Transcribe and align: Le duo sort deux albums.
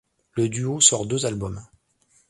Le 0.33 0.49
duo 0.49 0.79
sort 0.81 1.05
deux 1.05 1.27
albums. 1.27 1.63